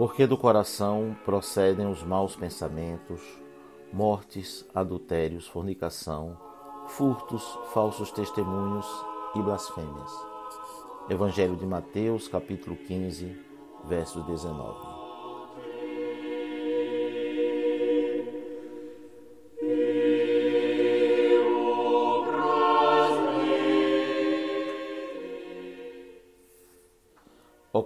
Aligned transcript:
Porque 0.00 0.26
do 0.26 0.38
coração 0.38 1.14
procedem 1.26 1.86
os 1.86 2.02
maus 2.02 2.34
pensamentos, 2.34 3.20
mortes, 3.92 4.64
adultérios, 4.74 5.46
fornicação, 5.46 6.38
furtos, 6.86 7.44
falsos 7.74 8.10
testemunhos 8.10 8.86
e 9.34 9.42
blasfêmias. 9.42 10.10
Evangelho 11.10 11.54
de 11.54 11.66
Mateus, 11.66 12.28
capítulo 12.28 12.76
15, 12.76 13.36
verso 13.84 14.22
19. 14.22 14.99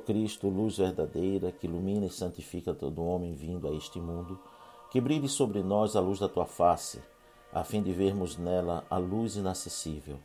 Cristo, 0.05 0.49
luz 0.49 0.79
verdadeira, 0.79 1.51
que 1.51 1.67
ilumina 1.67 2.07
e 2.07 2.11
santifica 2.11 2.75
todo 2.75 3.05
homem 3.05 3.35
vindo 3.35 3.67
a 3.67 3.75
este 3.75 4.01
mundo, 4.01 4.39
que 4.91 5.01
brilhe 5.01 5.29
sobre 5.29 5.63
nós 5.63 5.97
a 5.97 6.01
luz 6.01 6.19
da 6.19 6.29
tua 6.29 6.47
face, 6.47 7.03
a 7.53 7.65
fim 7.65 7.83
de 7.83 7.93
vermos 7.93 8.37
nela 8.37 8.85
a 8.91 8.99
luz 8.99 9.37
inacessível. 9.37 10.19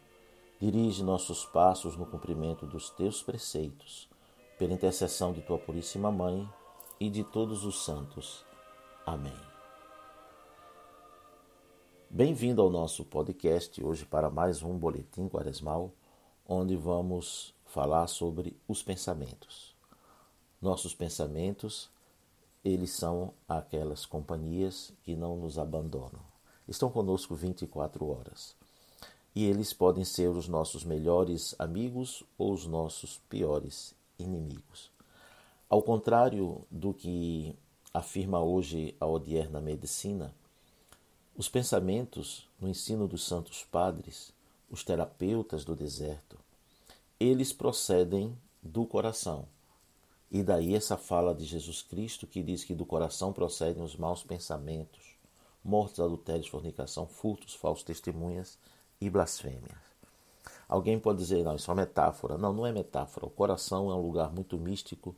Dirige 0.60 1.04
nossos 1.04 1.46
passos 1.46 1.96
no 1.96 2.06
cumprimento 2.06 2.66
dos 2.66 2.90
teus 2.90 3.24
preceitos, 3.24 4.10
pela 4.58 4.74
intercessão 4.74 5.32
de 5.32 5.42
tua 5.42 5.58
Puríssima 5.58 6.12
Mãe 6.12 6.48
e 7.00 7.10
de 7.10 7.24
todos 7.24 7.64
os 7.64 7.86
santos. 7.86 8.44
Amém. 9.06 9.50
Bem-vindo 12.10 12.62
ao 12.62 12.70
nosso 12.70 13.06
podcast 13.06 13.82
hoje 13.84 14.04
para 14.04 14.30
mais 14.30 14.62
um 14.64 14.78
boletim 14.78 15.30
quaresmal, 15.30 15.94
onde 16.48 16.76
vamos 16.76 17.54
falar 17.70 18.08
sobre 18.08 18.58
os 18.68 18.82
pensamentos. 18.82 19.76
Nossos 20.60 20.94
pensamentos, 20.94 21.90
eles 22.66 22.90
são 22.92 23.32
aquelas 23.48 24.06
companhias 24.06 24.92
que 25.04 25.16
não 25.16 25.38
nos 25.38 25.58
abandonam. 25.58 26.22
Estão 26.68 26.90
conosco 26.90 27.36
24 27.36 28.06
horas. 28.08 28.56
E 29.36 29.46
eles 29.46 29.72
podem 29.72 30.04
ser 30.04 30.30
os 30.30 30.48
nossos 30.48 30.84
melhores 30.84 31.56
amigos 31.60 32.24
ou 32.38 32.52
os 32.52 32.66
nossos 32.66 33.22
piores 33.30 33.94
inimigos. 34.18 34.90
Ao 35.70 35.82
contrário 35.84 36.66
do 36.72 36.92
que 36.92 37.56
afirma 37.94 38.42
hoje 38.42 38.96
a 39.00 39.06
odierna 39.06 39.62
medicina, 39.62 40.34
os 41.38 41.48
pensamentos 41.48 42.50
no 42.60 42.68
ensino 42.68 43.08
dos 43.08 43.24
santos 43.24 43.64
padres, 43.64 44.34
os 44.70 44.84
terapeutas 44.84 45.64
do 45.64 45.76
deserto, 45.76 46.38
eles 47.20 47.52
procedem 47.52 48.36
do 48.64 48.86
coração. 48.86 49.46
E 50.32 50.42
daí 50.42 50.76
essa 50.76 50.96
fala 50.96 51.34
de 51.36 51.44
Jesus 51.44 51.82
Cristo 51.82 52.26
que 52.26 52.42
diz 52.42 52.64
que 52.64 52.74
do 52.74 52.86
coração 52.86 53.34
procedem 53.34 53.84
os 53.84 53.96
maus 53.96 54.24
pensamentos, 54.24 55.18
mortes, 55.64 56.00
adultérios, 56.00 56.48
fornicação, 56.48 57.06
furtos, 57.06 57.56
falsos 57.56 57.84
testemunhas 57.84 58.58
e 59.02 59.10
blasfêmias. 59.10 59.90
Alguém 60.68 61.00
pode 61.00 61.18
dizer, 61.18 61.44
não, 61.44 61.56
isso 61.56 61.70
é 61.70 61.74
uma 61.74 61.82
metáfora. 61.82 62.38
Não, 62.38 62.54
não 62.54 62.66
é 62.66 62.72
metáfora. 62.72 63.26
O 63.26 63.30
coração 63.32 63.90
é 63.90 63.96
um 63.96 64.02
lugar 64.02 64.32
muito 64.32 64.58
místico, 64.58 65.16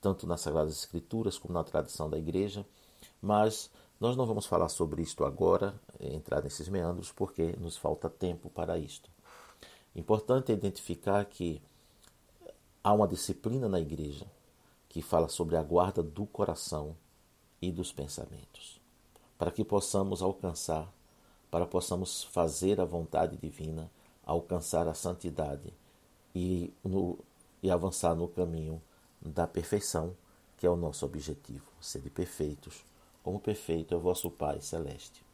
tanto 0.00 0.26
nas 0.26 0.42
Sagradas 0.42 0.76
Escrituras 0.76 1.38
como 1.38 1.54
na 1.54 1.64
tradição 1.64 2.08
da 2.08 2.18
igreja, 2.18 2.66
mas 3.20 3.70
nós 3.98 4.14
não 4.14 4.26
vamos 4.26 4.44
falar 4.44 4.68
sobre 4.68 5.00
isto 5.00 5.24
agora, 5.24 5.74
entrar 5.98 6.42
nesses 6.42 6.68
meandros, 6.68 7.10
porque 7.10 7.56
nos 7.58 7.78
falta 7.78 8.10
tempo 8.10 8.50
para 8.50 8.78
isto. 8.78 9.13
Importante 9.94 10.52
identificar 10.52 11.24
que 11.24 11.62
há 12.82 12.92
uma 12.92 13.06
disciplina 13.06 13.68
na 13.68 13.80
igreja 13.80 14.26
que 14.88 15.00
fala 15.00 15.28
sobre 15.28 15.56
a 15.56 15.62
guarda 15.62 16.02
do 16.02 16.26
coração 16.26 16.96
e 17.60 17.70
dos 17.70 17.92
pensamentos, 17.92 18.80
para 19.38 19.50
que 19.50 19.64
possamos 19.64 20.22
alcançar, 20.22 20.92
para 21.50 21.66
possamos 21.66 22.24
fazer 22.24 22.80
a 22.80 22.84
vontade 22.84 23.36
divina, 23.36 23.90
alcançar 24.24 24.88
a 24.88 24.94
santidade 24.94 25.72
e, 26.34 26.72
no, 26.82 27.18
e 27.62 27.70
avançar 27.70 28.14
no 28.14 28.28
caminho 28.28 28.82
da 29.20 29.46
perfeição, 29.46 30.14
que 30.58 30.66
é 30.66 30.70
o 30.70 30.76
nosso 30.76 31.06
objetivo, 31.06 31.64
ser 31.80 32.02
perfeitos, 32.10 32.84
como 33.22 33.40
perfeito 33.40 33.94
é 33.94 33.96
o 33.96 34.00
vosso 34.00 34.30
Pai 34.30 34.60
Celeste. 34.60 35.24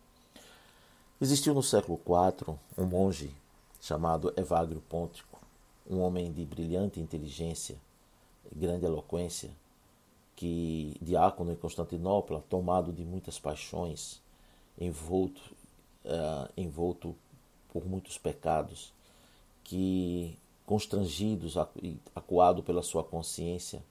Existiu 1.21 1.53
no 1.53 1.63
século 1.63 1.99
IV 1.99 2.57
um 2.79 2.87
monge 2.87 3.35
chamado 3.81 4.33
Evagrio 4.37 4.83
Pontico, 4.83 5.41
um 5.89 6.01
homem 6.01 6.31
de 6.33 6.45
brilhante 6.45 7.01
inteligência 7.01 7.77
e 8.51 8.55
grande 8.55 8.85
eloquência, 8.85 9.51
que 10.37 10.97
diácono 11.01 11.53
em 11.53 11.57
Constantinopla, 11.57 12.45
tomado 12.49 12.93
de 12.93 13.05
muitas 13.05 13.39
paixões, 13.39 14.21
envolto, 14.79 15.41
uh, 16.05 16.51
envolto 16.57 17.15
por 17.73 17.85
muitos 17.87 18.17
pecados, 18.19 18.93
que 19.65 20.39
constrangidos 20.65 21.57
e 21.83 21.99
acuado 22.15 22.63
pela 22.63 22.83
sua 22.83 23.03
consciência, 23.03 23.83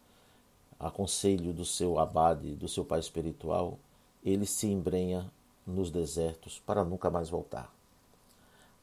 a 0.80 0.90
conselho 0.90 1.52
do 1.52 1.66
seu 1.66 2.00
abade, 2.00 2.56
do 2.56 2.70
seu 2.70 2.86
pai 2.86 3.00
espiritual, 3.00 3.78
ele 4.24 4.46
se 4.46 4.68
embrenha 4.68 5.30
nos 5.68 5.92
desertos 5.92 6.60
para 6.60 6.84
nunca 6.84 7.10
mais 7.10 7.30
voltar. 7.30 7.79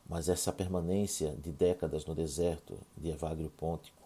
Mas 0.09 0.29
essa 0.29 0.53
permanência 0.53 1.37
de 1.43 1.51
décadas 1.51 2.05
no 2.07 2.15
deserto 2.15 2.79
de 2.97 3.11
Evagrio 3.11 3.51
Pontico 3.51 4.03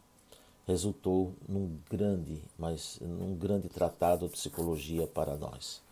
resultou 0.67 1.35
num 1.49 1.79
grande, 1.91 2.43
mas 2.59 2.99
num 3.01 3.37
grande 3.37 3.69
tratado 3.69 4.27
de 4.27 4.33
psicologia 4.33 5.07
para 5.07 5.37
nós, 5.37 5.83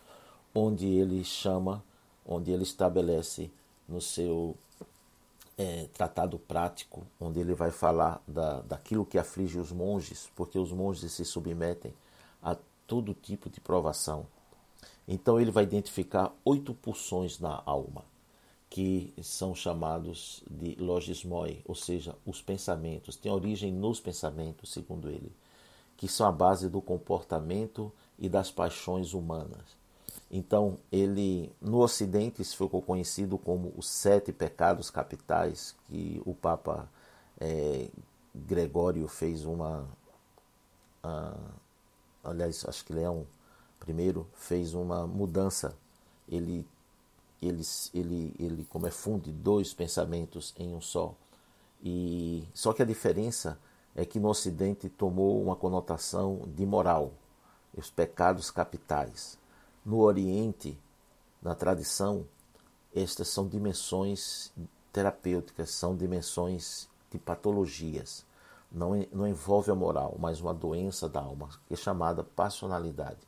onde 0.53 0.87
ele 0.87 1.23
chama, 1.23 1.83
onde 2.25 2.51
ele 2.51 2.63
estabelece 2.63 3.51
no 3.87 4.01
seu 4.01 4.55
é, 5.57 5.87
tratado 5.93 6.39
prático, 6.39 7.05
onde 7.19 7.39
ele 7.39 7.53
vai 7.53 7.69
falar 7.69 8.21
da, 8.27 8.61
daquilo 8.61 9.05
que 9.05 9.17
aflige 9.17 9.59
os 9.59 9.71
monges, 9.71 10.29
porque 10.35 10.57
os 10.57 10.71
monges 10.71 11.11
se 11.11 11.25
submetem 11.25 11.93
a 12.41 12.55
todo 12.87 13.13
tipo 13.13 13.49
de 13.49 13.59
provação. 13.59 14.25
Então 15.07 15.39
ele 15.39 15.51
vai 15.51 15.65
identificar 15.65 16.33
oito 16.45 16.73
pulsões 16.73 17.39
na 17.39 17.61
alma 17.65 18.03
que 18.69 19.13
são 19.23 19.55
chamados 19.55 20.43
de 20.49 20.75
logismoi, 20.75 21.61
ou 21.65 21.73
seja, 21.73 22.15
os 22.25 22.41
pensamentos, 22.41 23.15
têm 23.15 23.31
origem 23.31 23.73
nos 23.73 23.99
pensamentos, 23.99 24.71
segundo 24.71 25.09
ele, 25.09 25.31
que 25.97 26.07
são 26.07 26.27
a 26.27 26.31
base 26.31 26.69
do 26.69 26.81
comportamento 26.81 27.91
e 28.17 28.29
das 28.29 28.51
paixões 28.51 29.13
humanas. 29.13 29.79
Então, 30.31 30.77
ele 30.91 31.51
no 31.59 31.79
Ocidente 31.79 32.41
isso 32.41 32.55
ficou 32.55 32.81
conhecido 32.81 33.37
como 33.37 33.73
os 33.75 33.89
sete 33.89 34.31
pecados 34.31 34.91
capitais, 34.91 35.75
que 35.87 36.21
o 36.23 36.35
Papa 36.35 36.87
é, 37.39 37.87
Gregório 38.35 39.07
fez 39.07 39.45
uma. 39.45 39.87
Uh, 41.03 41.51
aliás, 42.23 42.63
acho 42.67 42.85
que 42.85 42.93
Leão 42.93 43.25
I 43.87 44.25
fez 44.35 44.73
uma 44.75 45.07
mudança. 45.07 45.75
Ele, 46.27 46.65
ele, 47.41 47.63
ele, 47.93 48.35
ele 48.39 48.65
como 48.65 48.87
é 48.87 48.91
funde 48.91 49.31
dois 49.31 49.73
pensamentos 49.73 50.53
em 50.57 50.73
um 50.73 50.81
só. 50.81 51.15
E 51.81 52.47
só 52.53 52.73
que 52.73 52.81
a 52.81 52.85
diferença 52.85 53.57
é 53.95 54.05
que 54.05 54.19
no 54.19 54.29
Ocidente 54.29 54.89
tomou 54.89 55.41
uma 55.41 55.55
conotação 55.55 56.41
de 56.55 56.65
moral, 56.65 57.13
os 57.75 57.89
pecados 57.89 58.51
capitais. 58.51 59.37
No 59.85 59.99
Oriente, 59.99 60.77
na 61.41 61.55
tradição, 61.55 62.25
estas 62.93 63.29
são 63.29 63.47
dimensões 63.47 64.51
terapêuticas, 64.91 65.69
são 65.71 65.95
dimensões 65.95 66.89
de 67.09 67.17
patologias. 67.17 68.25
Não, 68.71 68.91
não 69.11 69.27
envolve 69.27 69.71
a 69.71 69.75
moral, 69.75 70.15
mas 70.19 70.41
uma 70.41 70.53
doença 70.53 71.09
da 71.09 71.21
alma, 71.21 71.49
que 71.67 71.73
é 71.73 71.77
chamada 71.77 72.23
passionalidade. 72.23 73.19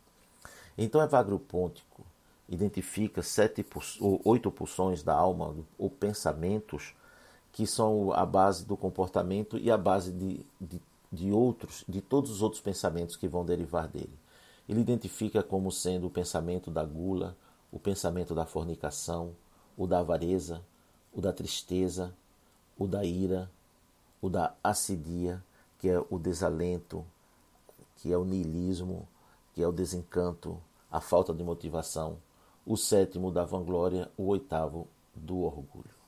Então, 0.78 1.02
Evagrio 1.02 1.40
Pontico 1.40 2.06
identifica 2.52 3.24
sete 3.24 3.66
ou 4.02 4.22
oito 4.26 4.52
pulsões 4.52 5.02
da 5.02 5.16
alma, 5.16 5.56
ou 5.78 5.90
pensamentos, 5.90 6.94
que 7.54 7.66
são 7.66 8.12
a 8.12 8.26
base 8.26 8.66
do 8.66 8.76
comportamento 8.76 9.58
e 9.58 9.72
a 9.72 9.78
base 9.78 10.12
de, 10.12 10.46
de, 10.60 10.82
de 11.12 11.32
outros, 11.32 11.86
de 11.88 12.02
todos 12.02 12.30
os 12.30 12.42
outros 12.42 12.62
pensamentos 12.62 13.16
que 13.16 13.28
vão 13.28 13.46
derivar 13.46 13.88
dele. 13.88 14.14
Ele 14.68 14.82
identifica 14.82 15.42
como 15.42 15.72
sendo 15.72 16.08
o 16.08 16.10
pensamento 16.10 16.70
da 16.70 16.84
gula, 16.84 17.38
o 17.72 17.80
pensamento 17.80 18.36
da 18.36 18.46
fornicação, 18.46 19.34
o 19.78 19.88
da 19.88 20.00
avareza, 20.00 20.62
o 21.14 21.22
da 21.22 21.32
tristeza, 21.32 22.14
o 22.78 22.86
da 22.86 23.06
ira, 23.06 23.50
o 24.22 24.30
da 24.30 24.54
assidia, 24.62 25.42
que 25.80 25.90
é 25.90 26.04
o 26.10 26.20
desalento, 26.20 27.06
que 27.96 28.12
é 28.12 28.18
o 28.18 28.26
niilismo, 28.26 29.08
que 29.54 29.64
é 29.64 29.68
o 29.68 29.72
desencanto, 29.72 30.62
a 30.92 31.00
falta 31.00 31.34
de 31.34 31.44
motivação, 31.44 32.18
o 32.66 32.78
sétimo 32.78 33.32
da 33.32 33.44
vanglória, 33.44 34.12
o 34.18 34.28
oitavo 34.28 34.88
do 35.16 35.40
orgulho. 35.40 36.02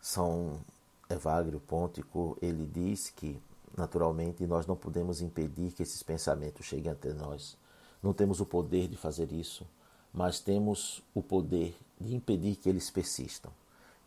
São 0.00 0.60
Evagrio 1.08 1.60
Pontico, 1.60 2.36
ele 2.40 2.66
diz 2.66 3.10
que, 3.10 3.40
naturalmente, 3.76 4.46
nós 4.46 4.66
não 4.66 4.76
podemos 4.76 5.20
impedir 5.20 5.72
que 5.72 5.82
esses 5.82 6.02
pensamentos 6.02 6.66
cheguem 6.66 6.92
até 6.92 7.12
nós. 7.12 7.56
Não 8.02 8.12
temos 8.12 8.40
o 8.40 8.46
poder 8.46 8.88
de 8.88 8.96
fazer 8.96 9.32
isso, 9.32 9.66
mas 10.12 10.40
temos 10.40 11.02
o 11.14 11.22
poder 11.22 11.76
de 12.00 12.14
impedir 12.14 12.56
que 12.56 12.68
eles 12.68 12.90
persistam. 12.90 13.50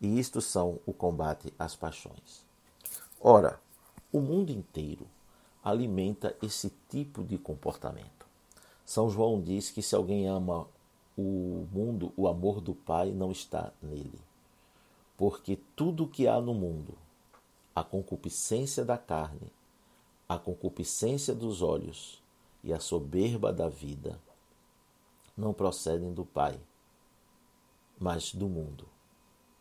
E 0.02 0.19
isto 0.19 0.42
são 0.42 0.80
o 0.86 0.94
combate 0.94 1.54
às 1.57 1.75
paixões. 1.75 2.45
Ora, 3.19 3.60
o 4.12 4.22
mundo 4.22 4.52
inteiro 4.52 5.06
alimenta 5.63 6.36
esse 6.42 6.72
tipo 6.90 7.24
de 7.24 7.38
comportamento. 7.38 8.25
São 8.86 9.10
João 9.10 9.42
diz 9.42 9.69
que 9.69 9.81
se 9.81 9.94
alguém 9.94 10.28
ama 10.28 10.66
o 11.19 11.68
mundo, 11.71 12.13
o 12.16 12.27
amor 12.27 12.62
do 12.62 12.74
Pai 12.74 13.12
não 13.12 13.31
está 13.31 13.71
nele 13.81 14.19
porque 15.19 15.60
tudo 15.75 16.07
que 16.07 16.30
há 16.30 16.39
no 16.39 16.54
mundo, 16.54 16.98
a 17.75 17.83
concupiscência 17.83 18.86
da 18.86 18.98
carne, 18.98 19.51
a 20.30 20.39
concupiscência 20.39 21.36
dos 21.36 21.62
olhos 21.62 22.24
e 22.63 22.71
a 22.71 22.80
soberba 22.80 23.51
da 23.51 23.68
vida, 23.68 24.18
não 25.36 25.54
procedem 25.54 26.13
do 26.13 26.25
Pai, 26.25 26.57
mas 28.00 28.33
do 28.33 28.48
mundo. 28.48 28.88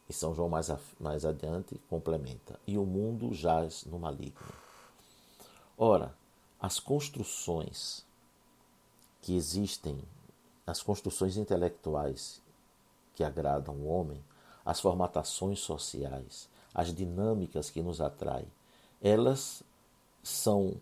E 0.09 0.13
São 0.13 0.33
João 0.33 0.49
mais, 0.49 0.71
mais 1.01 1.25
adiante 1.25 1.77
complementa: 1.91 2.61
e 2.65 2.79
o 2.79 2.87
mundo 2.87 3.35
jaz 3.35 3.85
no 3.85 3.99
maligno. 3.99 4.55
Ora, 5.77 6.15
as 6.61 6.79
construções 6.79 8.07
que 9.21 9.35
existem, 9.35 10.01
as 10.69 10.83
construções 10.83 11.37
intelectuais 11.37 12.43
que 13.15 13.25
agradam 13.25 13.75
o 13.75 13.89
homem, 13.89 14.23
as 14.65 14.81
formatações 14.81 15.61
sociais, 15.61 16.49
as 16.75 16.95
dinâmicas 16.95 17.71
que 17.71 17.83
nos 17.83 18.01
atraem, 18.01 18.47
elas 19.01 19.63
são, 20.23 20.75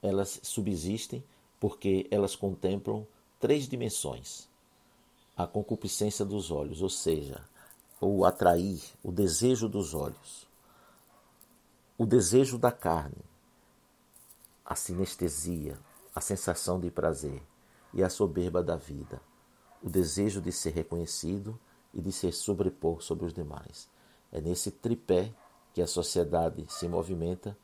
elas 0.00 0.38
subsistem 0.42 1.24
porque 1.58 2.06
elas 2.10 2.36
contemplam 2.36 3.06
três 3.40 3.66
dimensões: 3.66 4.48
a 5.36 5.46
concupiscência 5.46 6.24
dos 6.24 6.50
olhos, 6.52 6.80
ou 6.80 6.88
seja, 6.88 7.44
o 8.00 8.24
atrair, 8.24 8.80
o 9.02 9.10
desejo 9.10 9.68
dos 9.68 9.92
olhos, 9.92 10.46
o 11.98 12.06
desejo 12.06 12.58
da 12.58 12.70
carne, 12.70 13.24
a 14.64 14.76
sinestesia, 14.76 15.76
a 16.14 16.20
sensação 16.20 16.78
de 16.78 16.90
prazer 16.90 17.42
e 17.92 18.02
a 18.02 18.08
soberba 18.08 18.62
da 18.62 18.76
vida, 18.76 19.20
o 19.82 19.90
desejo 19.90 20.40
de 20.40 20.52
ser 20.52 20.70
reconhecido 20.70 21.58
e 21.92 22.00
de 22.00 22.12
se 22.12 22.30
sobrepor 22.32 23.02
sobre 23.02 23.26
os 23.26 23.32
demais. 23.32 23.88
É 24.30 24.40
nesse 24.40 24.70
tripé 24.70 25.32
que 25.74 25.82
a 25.82 25.86
sociedade 25.86 26.64
se 26.68 26.88
movimenta 26.88 27.56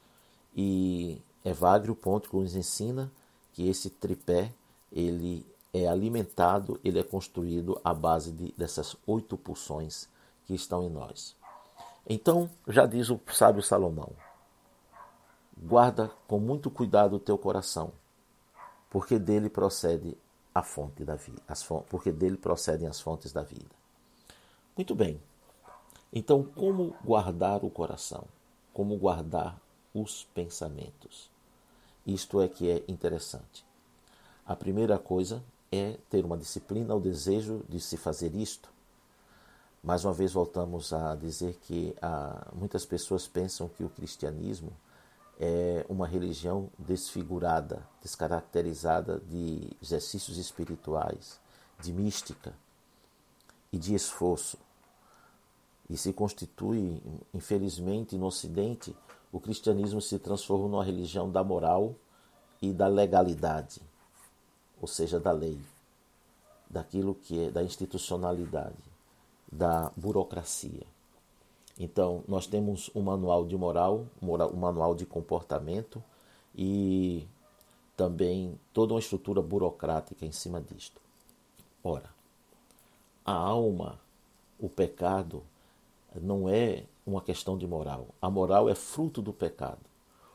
e 0.54 1.20
Evagrio 1.44 1.94
Ponto 1.94 2.36
nos 2.36 2.54
ensina 2.54 3.10
que 3.52 3.68
esse 3.68 3.90
tripé 3.90 4.52
ele 4.90 5.46
é 5.72 5.86
alimentado, 5.86 6.80
ele 6.82 6.98
é 6.98 7.02
construído 7.02 7.80
à 7.84 7.92
base 7.92 8.32
de, 8.32 8.52
dessas 8.56 8.96
oito 9.06 9.36
pulsões 9.36 10.08
que 10.44 10.54
estão 10.54 10.82
em 10.82 10.90
nós. 10.90 11.36
Então, 12.08 12.48
já 12.66 12.86
diz 12.86 13.10
o 13.10 13.20
sábio 13.32 13.62
Salomão: 13.62 14.10
guarda 15.56 16.10
com 16.26 16.38
muito 16.38 16.70
cuidado 16.70 17.16
o 17.16 17.20
teu 17.20 17.36
coração, 17.36 17.92
porque 18.88 19.18
dele 19.18 19.50
procede 19.50 20.16
a 20.58 20.62
fonte 20.62 21.04
da 21.04 21.14
vida, 21.14 21.40
porque 21.88 22.10
dele 22.10 22.36
procedem 22.36 22.88
as 22.88 23.00
fontes 23.00 23.32
da 23.32 23.42
vida. 23.42 23.70
Muito 24.76 24.92
bem. 24.92 25.20
Então, 26.12 26.42
como 26.42 26.96
guardar 27.04 27.64
o 27.64 27.70
coração? 27.70 28.24
Como 28.72 28.96
guardar 28.96 29.56
os 29.94 30.24
pensamentos? 30.34 31.30
Isto 32.04 32.40
é 32.40 32.48
que 32.48 32.70
é 32.70 32.82
interessante. 32.88 33.64
A 34.44 34.56
primeira 34.56 34.98
coisa 34.98 35.42
é 35.70 35.96
ter 36.10 36.24
uma 36.24 36.36
disciplina, 36.36 36.94
o 36.94 37.00
desejo 37.00 37.62
de 37.68 37.78
se 37.78 37.96
fazer 37.96 38.34
isto. 38.34 38.68
Mais 39.80 40.04
uma 40.04 40.12
vez 40.12 40.32
voltamos 40.32 40.92
a 40.92 41.14
dizer 41.14 41.54
que 41.62 41.94
ah, 42.02 42.48
muitas 42.52 42.84
pessoas 42.84 43.28
pensam 43.28 43.68
que 43.68 43.84
o 43.84 43.90
cristianismo 43.90 44.72
é 45.38 45.86
uma 45.88 46.06
religião 46.06 46.68
desfigurada, 46.78 47.86
descaracterizada 48.02 49.20
de 49.20 49.70
exercícios 49.80 50.36
espirituais, 50.36 51.40
de 51.80 51.92
mística 51.92 52.52
e 53.72 53.78
de 53.78 53.94
esforço 53.94 54.58
e 55.88 55.96
se 55.96 56.12
constitui, 56.12 57.00
infelizmente, 57.32 58.16
no 58.16 58.26
Ocidente, 58.26 58.94
o 59.32 59.40
cristianismo 59.40 60.00
se 60.00 60.18
transforma 60.18 60.68
numa 60.68 60.84
religião 60.84 61.30
da 61.30 61.42
moral 61.42 61.94
e 62.60 62.72
da 62.72 62.86
legalidade, 62.86 63.80
ou 64.80 64.86
seja, 64.86 65.18
da 65.18 65.32
lei, 65.32 65.58
daquilo 66.68 67.14
que 67.14 67.46
é 67.46 67.50
da 67.50 67.62
institucionalidade, 67.62 68.76
da 69.50 69.90
burocracia. 69.96 70.86
Então, 71.78 72.24
nós 72.26 72.46
temos 72.46 72.90
um 72.94 73.02
manual 73.02 73.46
de 73.46 73.56
moral, 73.56 74.06
um 74.20 74.56
manual 74.56 74.94
de 74.96 75.06
comportamento 75.06 76.02
e 76.54 77.24
também 77.96 78.58
toda 78.72 78.94
uma 78.94 79.00
estrutura 79.00 79.40
burocrática 79.40 80.26
em 80.26 80.32
cima 80.32 80.60
disto. 80.60 81.00
Ora, 81.84 82.10
a 83.24 83.32
alma, 83.32 84.00
o 84.58 84.68
pecado, 84.68 85.42
não 86.20 86.48
é 86.48 86.82
uma 87.06 87.20
questão 87.20 87.56
de 87.56 87.66
moral. 87.66 88.08
A 88.20 88.28
moral 88.28 88.68
é 88.68 88.74
fruto 88.74 89.22
do 89.22 89.32
pecado. 89.32 89.80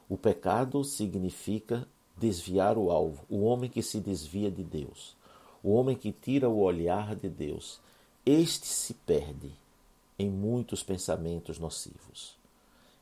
O 0.07 0.17
pecado 0.17 0.83
significa 0.83 1.85
desviar 2.17 2.77
o 2.77 2.89
alvo, 2.89 3.25
o 3.29 3.43
homem 3.43 3.69
que 3.69 3.81
se 3.81 3.99
desvia 3.99 4.49
de 4.49 4.63
Deus, 4.63 5.15
o 5.61 5.73
homem 5.73 5.95
que 5.95 6.11
tira 6.11 6.47
o 6.47 6.59
olhar 6.59 7.15
de 7.15 7.27
Deus. 7.27 7.81
Este 8.25 8.67
se 8.67 8.93
perde 8.93 9.51
em 10.23 10.29
muitos 10.29 10.81
pensamentos 10.81 11.59
nocivos. 11.59 12.37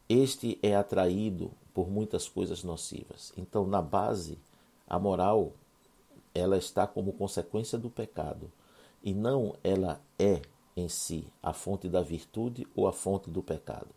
Este 0.10 0.58
é 0.64 0.76
atraído 0.76 1.52
por 1.72 1.88
muitas 1.88 2.28
coisas 2.28 2.64
nocivas. 2.64 3.32
Então, 3.38 3.66
na 3.66 3.82
base, 3.82 4.40
a 4.88 4.98
moral 4.98 5.54
ela 6.34 6.58
está 6.58 6.88
como 6.88 7.14
consequência 7.14 7.78
do 7.78 7.90
pecado 7.90 8.52
e 9.04 9.14
não 9.14 9.56
ela 9.64 10.02
é 10.18 10.42
em 10.76 10.90
si 10.90 11.28
a 11.44 11.54
fonte 11.54 11.88
da 11.88 12.02
virtude 12.02 12.66
ou 12.76 12.88
a 12.88 12.94
fonte 12.94 13.30
do 13.30 13.44
pecado. 13.44 13.90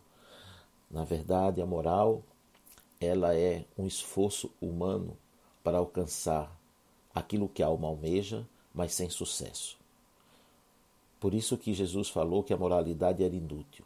Na 0.89 1.03
verdade, 1.03 1.61
a 1.61 1.65
moral 1.65 2.21
ela 3.01 3.35
é 3.35 3.65
um 3.77 3.87
esforço 3.87 4.51
humano 4.61 5.17
para 5.63 5.79
alcançar 5.79 6.55
aquilo 7.13 7.49
que 7.49 7.63
a 7.63 7.67
alma 7.67 7.87
almeja, 7.87 8.45
mas 8.73 8.93
sem 8.93 9.09
sucesso. 9.09 9.77
Por 11.25 11.33
isso 11.33 11.57
que 11.57 11.73
Jesus 11.73 12.09
falou 12.09 12.43
que 12.43 12.53
a 12.53 12.57
moralidade 12.57 13.23
era 13.23 13.35
inútil. 13.35 13.83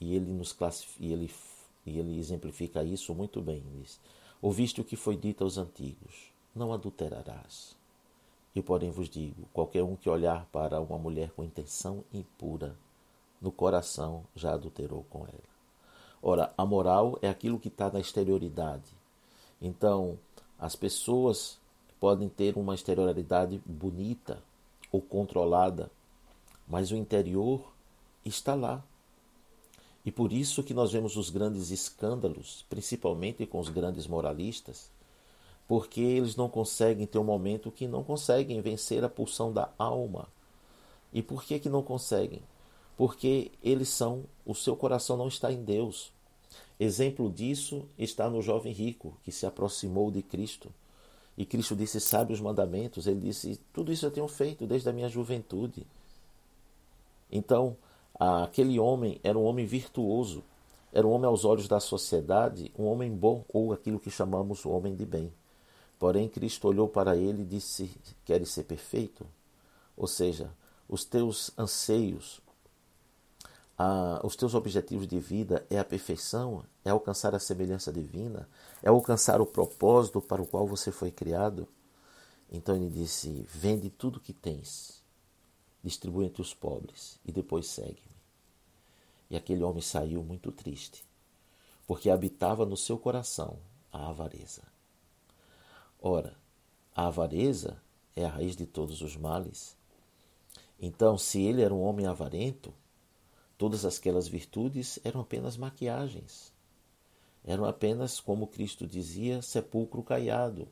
E 0.00 0.16
ele 0.16 0.32
nos 0.32 0.56
e 0.98 1.12
ele, 1.12 1.30
e 1.84 1.98
ele 1.98 2.18
exemplifica 2.18 2.82
isso 2.82 3.14
muito 3.14 3.42
bem. 3.42 3.62
Diz, 3.74 4.00
Ouviste 4.40 4.80
o 4.80 4.84
que 4.84 4.96
foi 4.96 5.14
dito 5.14 5.44
aos 5.44 5.58
antigos: 5.58 6.32
não 6.54 6.72
adulterarás. 6.72 7.76
E 8.54 8.62
porém 8.62 8.90
vos 8.90 9.10
digo: 9.10 9.46
qualquer 9.52 9.82
um 9.82 9.94
que 9.94 10.08
olhar 10.08 10.46
para 10.46 10.80
uma 10.80 10.96
mulher 10.96 11.32
com 11.32 11.44
intenção 11.44 12.02
impura, 12.14 12.74
no 13.42 13.52
coração 13.52 14.24
já 14.34 14.54
adulterou 14.54 15.04
com 15.10 15.26
ela. 15.26 15.50
Ora, 16.22 16.50
a 16.56 16.64
moral 16.64 17.18
é 17.20 17.28
aquilo 17.28 17.60
que 17.60 17.68
está 17.68 17.90
na 17.90 18.00
exterioridade. 18.00 18.90
Então, 19.60 20.18
as 20.58 20.74
pessoas 20.76 21.60
podem 22.00 22.30
ter 22.30 22.56
uma 22.56 22.74
exterioridade 22.74 23.60
bonita 23.66 24.42
ou 24.90 25.02
controlada, 25.02 25.90
mas 26.70 26.92
o 26.92 26.96
interior 26.96 27.60
está 28.24 28.54
lá. 28.54 28.82
E 30.06 30.10
por 30.10 30.32
isso 30.32 30.62
que 30.62 30.72
nós 30.72 30.92
vemos 30.92 31.16
os 31.16 31.28
grandes 31.28 31.70
escândalos, 31.70 32.64
principalmente 32.70 33.44
com 33.44 33.58
os 33.58 33.68
grandes 33.68 34.06
moralistas, 34.06 34.90
porque 35.68 36.00
eles 36.00 36.36
não 36.36 36.48
conseguem 36.48 37.06
ter 37.06 37.18
um 37.18 37.24
momento 37.24 37.70
que 37.70 37.86
não 37.86 38.02
conseguem 38.02 38.60
vencer 38.60 39.04
a 39.04 39.08
pulsão 39.08 39.52
da 39.52 39.70
alma. 39.76 40.28
E 41.12 41.22
por 41.22 41.44
que 41.44 41.58
que 41.58 41.68
não 41.68 41.82
conseguem? 41.82 42.40
Porque 42.96 43.50
eles 43.62 43.88
são, 43.88 44.24
o 44.46 44.54
seu 44.54 44.76
coração 44.76 45.16
não 45.16 45.28
está 45.28 45.52
em 45.52 45.62
Deus. 45.62 46.12
Exemplo 46.78 47.30
disso 47.30 47.84
está 47.98 48.30
no 48.30 48.40
jovem 48.40 48.72
rico 48.72 49.16
que 49.22 49.32
se 49.32 49.44
aproximou 49.44 50.10
de 50.10 50.22
Cristo. 50.22 50.72
E 51.36 51.44
Cristo 51.44 51.76
disse: 51.76 52.00
Sabe 52.00 52.32
os 52.32 52.40
mandamentos? 52.40 53.06
Ele 53.06 53.20
disse: 53.20 53.60
Tudo 53.72 53.92
isso 53.92 54.06
eu 54.06 54.10
tenho 54.10 54.28
feito 54.28 54.66
desde 54.66 54.88
a 54.88 54.92
minha 54.92 55.08
juventude. 55.08 55.86
Então, 57.30 57.76
aquele 58.18 58.78
homem 58.78 59.20
era 59.22 59.38
um 59.38 59.44
homem 59.44 59.64
virtuoso, 59.64 60.42
era 60.92 61.06
um 61.06 61.10
homem 61.10 61.26
aos 61.26 61.44
olhos 61.44 61.68
da 61.68 61.78
sociedade, 61.78 62.72
um 62.78 62.84
homem 62.86 63.14
bom, 63.14 63.44
ou 63.48 63.72
aquilo 63.72 64.00
que 64.00 64.10
chamamos 64.10 64.66
homem 64.66 64.94
de 64.94 65.06
bem. 65.06 65.32
Porém, 65.98 66.28
Cristo 66.28 66.66
olhou 66.66 66.88
para 66.88 67.16
ele 67.16 67.42
e 67.42 67.46
disse: 67.46 67.90
Queres 68.24 68.50
ser 68.50 68.64
perfeito? 68.64 69.26
Ou 69.96 70.06
seja, 70.06 70.50
os 70.88 71.04
teus 71.04 71.52
anseios, 71.56 72.40
os 74.24 74.34
teus 74.34 74.54
objetivos 74.54 75.06
de 75.06 75.18
vida 75.18 75.64
é 75.70 75.78
a 75.78 75.84
perfeição, 75.84 76.64
é 76.84 76.90
alcançar 76.90 77.34
a 77.34 77.38
semelhança 77.38 77.92
divina, 77.92 78.48
é 78.82 78.88
alcançar 78.88 79.40
o 79.40 79.46
propósito 79.46 80.20
para 80.20 80.42
o 80.42 80.46
qual 80.46 80.66
você 80.66 80.90
foi 80.90 81.10
criado. 81.10 81.68
Então 82.50 82.74
ele 82.74 82.90
disse: 82.90 83.46
Vende 83.48 83.88
tudo 83.88 84.18
que 84.18 84.32
tens 84.32 84.99
distribui 85.82 86.26
entre 86.26 86.42
os 86.42 86.54
pobres 86.54 87.18
e 87.24 87.32
depois 87.32 87.66
segue-me. 87.66 88.10
E 89.30 89.36
aquele 89.36 89.62
homem 89.62 89.80
saiu 89.80 90.22
muito 90.22 90.50
triste, 90.50 91.04
porque 91.86 92.10
habitava 92.10 92.66
no 92.66 92.76
seu 92.76 92.98
coração 92.98 93.58
a 93.92 94.08
avareza. 94.08 94.62
Ora, 96.00 96.36
a 96.94 97.06
avareza 97.06 97.80
é 98.16 98.24
a 98.24 98.28
raiz 98.28 98.56
de 98.56 98.66
todos 98.66 99.02
os 99.02 99.16
males. 99.16 99.76
Então, 100.80 101.18
se 101.18 101.40
ele 101.42 101.62
era 101.62 101.74
um 101.74 101.82
homem 101.82 102.06
avarento, 102.06 102.72
todas 103.58 103.84
aquelas 103.84 104.26
virtudes 104.26 104.98
eram 105.04 105.20
apenas 105.20 105.56
maquiagens. 105.56 106.52
Eram 107.44 107.64
apenas, 107.64 108.20
como 108.20 108.46
Cristo 108.46 108.86
dizia, 108.86 109.42
sepulcro 109.42 110.02
caiado. 110.02 110.68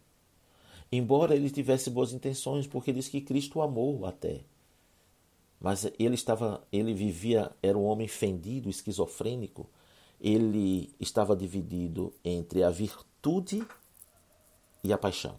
Embora 0.91 1.35
ele 1.35 1.51
tivesse 1.51 1.91
boas 1.91 2.13
intenções, 2.13 2.67
porque 2.67 2.93
diz 2.93 3.09
que 3.09 3.21
Cristo 3.21 3.59
o 3.59 3.63
amou 3.63 4.07
até. 4.07 4.41
Mas 5.61 5.91
ele 5.99 6.15
estava, 6.15 6.67
ele 6.71 6.95
vivia, 6.95 7.51
era 7.63 7.77
um 7.77 7.85
homem 7.85 8.07
fendido, 8.07 8.71
esquizofrênico. 8.71 9.69
Ele 10.21 10.95
estava 11.01 11.37
dividido 11.37 12.13
entre 12.25 12.63
a 12.63 12.71
virtude 12.71 13.67
e 14.85 14.93
a 14.93 14.99
paixão. 14.99 15.37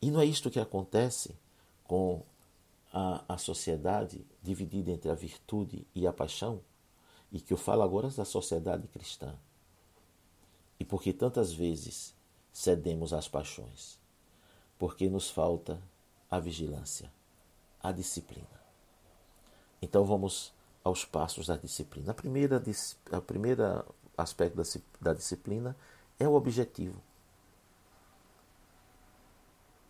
E 0.00 0.10
não 0.10 0.20
é 0.20 0.24
isto 0.24 0.50
que 0.50 0.60
acontece 0.60 1.34
com 1.84 2.22
a, 2.92 3.24
a 3.34 3.38
sociedade 3.38 4.24
dividida 4.42 4.90
entre 4.90 5.10
a 5.10 5.14
virtude 5.14 5.86
e 5.94 6.06
a 6.06 6.12
paixão? 6.12 6.60
E 7.32 7.40
que 7.40 7.52
eu 7.52 7.56
falo 7.56 7.82
agora 7.82 8.08
da 8.10 8.24
sociedade 8.24 8.86
cristã. 8.86 9.34
E 10.78 10.84
porque 10.84 11.12
tantas 11.12 11.52
vezes 11.52 12.14
cedemos 12.52 13.12
às 13.12 13.26
paixões? 13.26 13.98
Porque 14.78 15.08
nos 15.08 15.28
falta 15.30 15.82
a 16.30 16.38
vigilância, 16.38 17.10
a 17.82 17.90
disciplina. 17.90 18.63
Então 19.84 20.04
vamos 20.04 20.52
aos 20.82 21.04
passos 21.04 21.46
da 21.46 21.56
disciplina. 21.56 22.12
A 22.12 22.14
primeira, 22.14 22.62
a 23.12 23.20
primeira 23.20 23.84
aspecto 24.16 24.56
da, 24.56 24.62
da 25.00 25.14
disciplina 25.14 25.76
é 26.18 26.26
o 26.26 26.34
objetivo. 26.34 27.00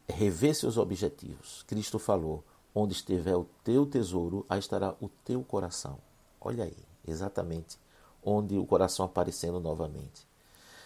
É 0.08 0.12
rever 0.12 0.54
seus 0.54 0.76
objetivos. 0.76 1.62
Cristo 1.68 1.98
falou: 1.98 2.42
onde 2.74 2.92
estiver 2.92 3.36
o 3.36 3.46
teu 3.62 3.86
tesouro, 3.86 4.44
aí 4.48 4.58
estará 4.58 4.94
o 5.00 5.08
teu 5.24 5.42
coração. 5.44 5.98
Olha 6.40 6.64
aí, 6.64 6.76
exatamente 7.06 7.78
onde 8.24 8.56
o 8.56 8.64
coração 8.64 9.04
aparecendo 9.04 9.60
novamente. 9.60 10.26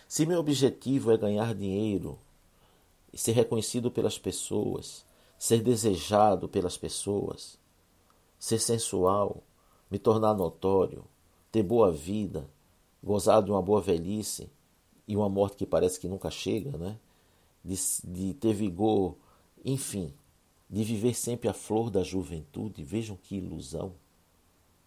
Se 0.09 0.27
meu 0.27 0.41
objetivo 0.41 1.13
é 1.13 1.17
ganhar 1.17 1.55
dinheiro, 1.55 2.19
ser 3.15 3.33
reconhecido 3.33 3.91
pelas 3.91 4.19
pessoas, 4.19 5.05
ser 5.39 5.63
desejado 5.63 6.49
pelas 6.49 6.77
pessoas, 6.77 7.59
ser 8.39 8.59
sensual, 8.59 9.43
me 9.91 9.99
tornar 9.99 10.35
notório, 10.35 11.05
ter 11.51 11.63
boa 11.63 11.91
vida, 11.91 12.49
gozar 13.03 13.43
de 13.43 13.51
uma 13.51 13.63
boa 13.63 13.81
velhice 13.81 14.51
e 15.07 15.17
uma 15.17 15.29
morte 15.29 15.57
que 15.57 15.67
parece 15.67 15.99
que 15.99 16.09
nunca 16.09 16.31
chega, 16.31 16.77
né? 16.77 16.99
De, 17.65 17.77
de 18.05 18.35
ter 18.35 18.53
vigor, 18.53 19.17
enfim, 19.65 20.13
de 20.69 20.85
viver 20.85 21.15
sempre 21.15 21.49
a 21.49 21.55
flor 21.55 21.91
da 21.91 22.03
juventude. 22.03 22.85
Vejam 22.85 23.17
que 23.17 23.37
ilusão 23.37 23.95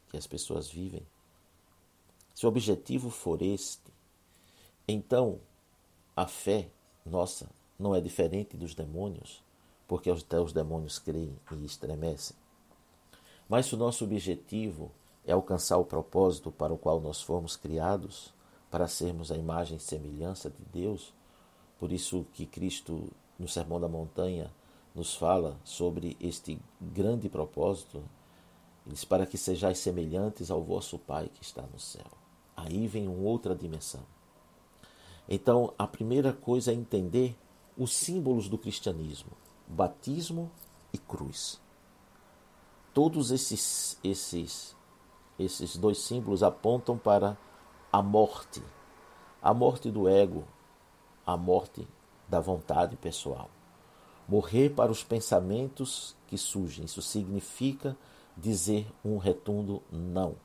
que 0.10 0.18
as 0.18 0.28
pessoas 0.28 0.70
vivem. 0.70 1.06
Se 2.34 2.46
o 2.46 2.50
objetivo 2.50 3.10
for 3.10 3.42
este, 3.42 3.92
então 4.88 5.40
a 6.16 6.28
fé 6.28 6.70
nossa 7.06 7.50
não 7.78 7.96
é 7.96 8.02
diferente 8.02 8.56
dos 8.56 8.76
demônios, 8.76 9.44
porque 9.88 10.10
até 10.10 10.40
os 10.40 10.54
demônios 10.54 11.00
creem 11.00 11.36
e 11.52 11.66
estremecem. 11.66 12.36
Mas 13.52 13.66
se 13.66 13.76
o 13.76 13.78
nosso 13.78 14.06
objetivo 14.06 14.94
é 15.26 15.34
alcançar 15.34 15.78
o 15.78 15.84
propósito 15.84 16.54
para 16.54 16.74
o 16.74 16.78
qual 16.78 17.02
nós 17.02 17.22
fomos 17.22 17.58
criados, 17.58 18.34
para 18.70 18.88
sermos 18.88 19.30
a 19.30 19.36
imagem 19.36 19.76
e 19.76 19.80
semelhança 19.82 20.50
de 20.50 20.64
Deus, 20.72 21.14
por 21.78 21.92
isso 21.92 22.26
que 22.32 22.46
Cristo, 22.46 23.12
no 23.38 23.50
Sermão 23.50 23.78
da 23.78 23.90
Montanha, 23.90 24.50
nos 24.96 25.16
fala 25.16 25.60
sobre 25.66 26.16
este 26.22 26.62
grande 26.80 27.28
propósito, 27.28 28.02
diz, 28.88 29.04
para 29.04 29.26
que 29.26 29.38
sejais 29.38 29.80
semelhantes 29.80 30.50
ao 30.50 30.64
vosso 30.64 30.98
Pai 30.98 31.30
que 31.34 31.44
está 31.44 31.64
no 31.64 31.78
céu. 31.78 32.08
Aí 32.56 32.88
vem 32.88 33.06
uma 33.06 33.28
outra 33.28 33.54
dimensão. 33.54 34.06
Então, 35.28 35.74
a 35.78 35.86
primeira 35.86 36.32
coisa 36.32 36.72
é 36.72 36.74
entender 36.74 37.36
os 37.78 37.94
símbolos 37.94 38.48
do 38.48 38.58
cristianismo: 38.58 39.32
batismo 39.68 40.50
e 40.94 40.98
cruz. 40.98 41.60
Todos 42.94 43.32
esses, 43.32 43.98
esses, 44.04 44.76
esses 45.40 45.78
dois 45.78 46.00
símbolos 46.00 46.44
apontam 46.44 46.98
para 46.98 47.38
a 47.92 48.02
morte, 48.02 48.62
a 49.42 49.54
morte 49.54 49.90
do 49.90 50.10
ego, 50.10 50.44
a 51.26 51.38
morte 51.38 51.88
da 52.28 52.42
vontade 52.42 52.98
pessoal. 52.98 53.50
Morrer 54.28 54.70
para 54.72 54.92
os 54.92 55.04
pensamentos 55.04 56.16
que 56.28 56.38
surgem, 56.38 56.86
isso 56.86 57.02
significa 57.02 57.96
dizer 58.36 58.86
um 59.04 59.18
retundo 59.18 59.82
não, 59.90 60.36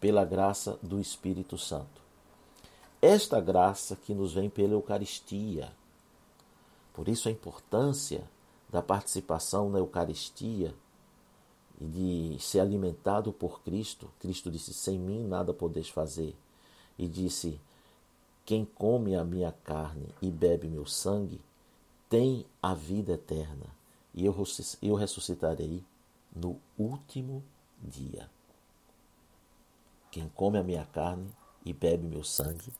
pela 0.00 0.24
graça 0.24 0.78
do 0.82 0.98
Espírito 0.98 1.58
Santo. 1.58 2.02
Esta 3.00 3.40
graça 3.40 3.94
que 3.94 4.14
nos 4.14 4.32
vem 4.32 4.48
pela 4.48 4.72
Eucaristia. 4.72 5.70
Por 6.94 7.08
isso 7.08 7.28
a 7.28 7.30
importância 7.30 8.24
da 8.70 8.80
participação 8.80 9.68
na 9.68 9.78
Eucaristia 9.78 10.74
e 11.80 11.84
de 11.86 12.42
ser 12.42 12.60
alimentado 12.60 13.32
por 13.32 13.62
Cristo, 13.62 14.10
Cristo 14.20 14.50
disse: 14.50 14.72
Sem 14.72 14.98
mim 14.98 15.26
nada 15.26 15.52
podeis 15.52 15.88
fazer. 15.88 16.34
E 16.98 17.08
disse: 17.08 17.60
Quem 18.44 18.64
come 18.64 19.16
a 19.16 19.24
minha 19.24 19.52
carne 19.64 20.08
e 20.22 20.30
bebe 20.30 20.68
meu 20.68 20.86
sangue 20.86 21.40
tem 22.08 22.46
a 22.62 22.74
vida 22.74 23.14
eterna, 23.14 23.66
e 24.14 24.24
eu, 24.24 24.94
ressuscitarei 24.94 25.82
no 26.34 26.60
último 26.78 27.42
dia. 27.82 28.30
Quem 30.10 30.28
come 30.28 30.58
a 30.58 30.62
minha 30.62 30.86
carne 30.86 31.28
e 31.64 31.72
bebe 31.72 32.06
meu 32.06 32.22
sangue 32.22 32.72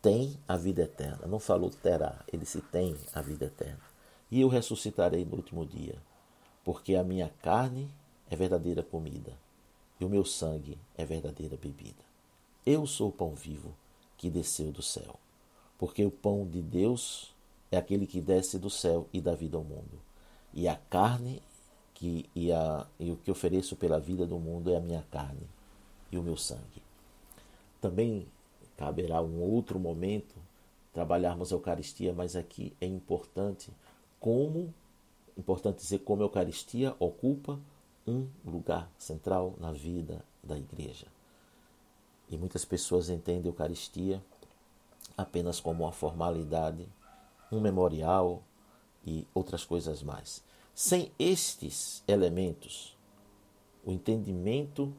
tem 0.00 0.36
a 0.48 0.56
vida 0.56 0.82
eterna. 0.82 1.28
Não 1.28 1.38
falou 1.38 1.70
terá, 1.70 2.24
ele 2.32 2.44
se 2.44 2.60
tem 2.60 2.96
a 3.14 3.22
vida 3.22 3.44
eterna. 3.44 3.80
E 4.28 4.40
eu 4.40 4.48
ressuscitarei 4.48 5.24
no 5.24 5.36
último 5.36 5.64
dia. 5.64 5.96
Porque 6.64 6.94
a 6.94 7.04
minha 7.04 7.28
carne 7.42 7.88
é 8.30 8.36
verdadeira 8.36 8.82
comida 8.82 9.36
e 10.00 10.04
o 10.04 10.08
meu 10.08 10.24
sangue 10.24 10.78
é 10.96 11.04
verdadeira 11.04 11.56
bebida. 11.56 12.02
Eu 12.64 12.86
sou 12.86 13.08
o 13.08 13.12
pão 13.12 13.34
vivo 13.34 13.74
que 14.16 14.30
desceu 14.30 14.70
do 14.70 14.82
céu, 14.82 15.18
porque 15.78 16.04
o 16.04 16.10
pão 16.10 16.46
de 16.46 16.62
Deus 16.62 17.34
é 17.70 17.76
aquele 17.76 18.06
que 18.06 18.20
desce 18.20 18.58
do 18.58 18.70
céu 18.70 19.08
e 19.12 19.20
dá 19.20 19.34
vida 19.34 19.56
ao 19.56 19.64
mundo. 19.64 20.00
E 20.54 20.68
a 20.68 20.76
carne 20.76 21.42
que, 21.94 22.28
e, 22.34 22.52
a, 22.52 22.86
e 22.98 23.10
o 23.10 23.16
que 23.16 23.30
ofereço 23.30 23.76
pela 23.76 23.98
vida 23.98 24.26
do 24.26 24.38
mundo 24.38 24.70
é 24.70 24.76
a 24.76 24.80
minha 24.80 25.04
carne 25.10 25.48
e 26.10 26.18
o 26.18 26.22
meu 26.22 26.36
sangue. 26.36 26.82
Também 27.80 28.26
caberá 28.76 29.20
um 29.22 29.40
outro 29.40 29.78
momento 29.78 30.34
trabalharmos 30.92 31.52
a 31.52 31.56
Eucaristia, 31.56 32.12
mas 32.12 32.36
aqui 32.36 32.76
é 32.80 32.86
importante 32.86 33.70
como 34.20 34.72
importante 35.36 35.78
dizer 35.78 36.00
como 36.00 36.22
a 36.22 36.26
Eucaristia 36.26 36.94
ocupa 36.98 37.58
um 38.06 38.28
lugar 38.44 38.90
central 38.98 39.54
na 39.58 39.72
vida 39.72 40.24
da 40.42 40.58
igreja. 40.58 41.06
E 42.28 42.36
muitas 42.36 42.64
pessoas 42.64 43.08
entendem 43.08 43.44
a 43.44 43.48
Eucaristia 43.48 44.22
apenas 45.16 45.60
como 45.60 45.84
uma 45.84 45.92
formalidade, 45.92 46.88
um 47.50 47.60
memorial 47.60 48.42
e 49.04 49.26
outras 49.34 49.64
coisas 49.64 50.02
mais. 50.02 50.42
Sem 50.74 51.12
estes 51.18 52.02
elementos, 52.08 52.96
o 53.84 53.92
entendimento 53.92 54.92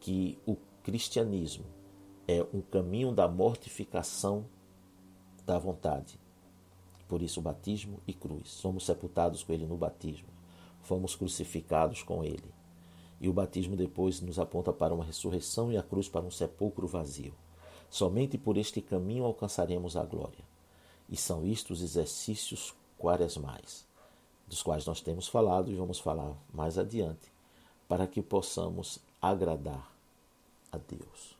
que 0.00 0.38
o 0.46 0.56
cristianismo 0.82 1.64
é 2.26 2.44
um 2.54 2.60
caminho 2.60 3.12
da 3.12 3.28
mortificação 3.28 4.46
da 5.44 5.58
vontade. 5.58 6.18
Por 7.10 7.22
isso, 7.22 7.42
batismo 7.42 7.98
e 8.06 8.14
cruz. 8.14 8.48
Somos 8.50 8.86
sepultados 8.86 9.42
com 9.42 9.52
ele 9.52 9.66
no 9.66 9.76
batismo. 9.76 10.28
Fomos 10.80 11.16
crucificados 11.16 12.04
com 12.04 12.22
ele. 12.22 12.54
E 13.20 13.28
o 13.28 13.32
batismo 13.32 13.76
depois 13.76 14.20
nos 14.20 14.38
aponta 14.38 14.72
para 14.72 14.94
uma 14.94 15.04
ressurreição 15.04 15.72
e 15.72 15.76
a 15.76 15.82
cruz 15.82 16.08
para 16.08 16.24
um 16.24 16.30
sepulcro 16.30 16.86
vazio. 16.86 17.34
Somente 17.90 18.38
por 18.38 18.56
este 18.56 18.80
caminho 18.80 19.24
alcançaremos 19.24 19.96
a 19.96 20.04
glória. 20.04 20.44
E 21.08 21.16
são 21.16 21.44
isto 21.44 21.72
os 21.72 21.82
exercícios 21.82 22.72
quaresmais, 22.96 23.84
dos 24.46 24.62
quais 24.62 24.86
nós 24.86 25.00
temos 25.00 25.26
falado 25.26 25.68
e 25.68 25.74
vamos 25.74 25.98
falar 25.98 26.32
mais 26.54 26.78
adiante, 26.78 27.32
para 27.88 28.06
que 28.06 28.22
possamos 28.22 29.00
agradar 29.20 29.92
a 30.70 30.78
Deus. 30.78 31.36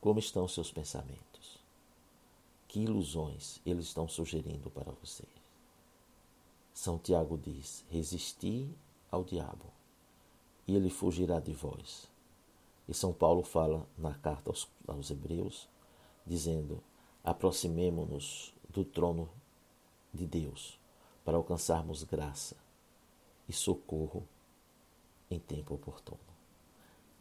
Como 0.00 0.18
estão 0.18 0.48
seus 0.48 0.72
pensamentos? 0.72 1.27
Que 2.68 2.80
ilusões 2.80 3.60
eles 3.64 3.86
estão 3.86 4.06
sugerindo 4.06 4.70
para 4.70 4.92
você? 4.92 5.24
São 6.72 6.98
Tiago 6.98 7.36
diz: 7.36 7.84
resisti 7.88 8.70
ao 9.10 9.24
diabo 9.24 9.72
e 10.66 10.76
ele 10.76 10.90
fugirá 10.90 11.40
de 11.40 11.52
vós. 11.52 12.06
E 12.86 12.94
São 12.94 13.12
Paulo 13.12 13.42
fala 13.42 13.88
na 13.96 14.14
carta 14.14 14.50
aos, 14.50 14.68
aos 14.86 15.10
Hebreus, 15.10 15.66
dizendo: 16.26 16.82
aproximemo-nos 17.24 18.54
do 18.68 18.84
trono 18.84 19.28
de 20.12 20.26
Deus 20.26 20.78
para 21.24 21.36
alcançarmos 21.36 22.04
graça 22.04 22.56
e 23.48 23.52
socorro 23.52 24.26
em 25.30 25.38
tempo 25.38 25.74
oportuno. 25.74 26.20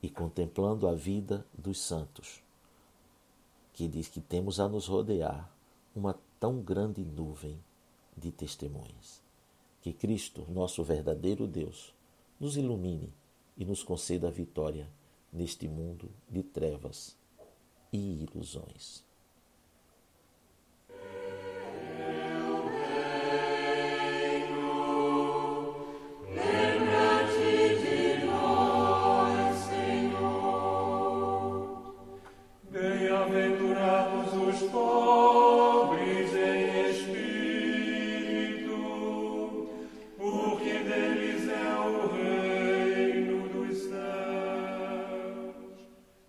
E 0.04 0.10
contemplando 0.10 0.88
a 0.88 0.94
vida 0.94 1.46
dos 1.58 1.80
santos, 1.82 2.42
que 3.78 3.88
diz 3.88 4.08
que 4.08 4.20
temos 4.20 4.60
a 4.60 4.68
nos 4.68 4.88
rodear 4.88 5.56
uma 5.96 6.20
tão 6.40 6.64
grande 6.64 7.06
nuvem 7.06 7.64
de 8.18 8.32
testemunhas. 8.32 9.22
Que 9.84 9.94
Cristo, 9.94 10.48
nosso 10.50 10.84
verdadeiro 10.84 11.46
Deus, 11.46 11.94
nos 12.40 12.58
ilumine 12.58 13.14
e 13.56 13.64
nos 13.64 13.84
conceda 13.84 14.30
a 14.30 14.32
vitória 14.32 14.90
neste 15.32 15.68
mundo 15.68 16.10
de 16.28 16.42
trevas 16.42 17.16
e 17.94 18.24
ilusões. 18.24 19.06